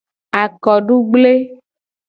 Akodugble. 0.41 1.33